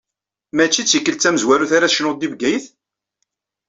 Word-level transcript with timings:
Mačči 0.55 0.83
d 0.83 0.87
tikkelt 0.87 1.19
tamezwarut 1.23 1.71
ara 1.77 1.89
tecnuḍ 1.91 2.15
di 2.17 2.27
Bgayet? 2.31 2.65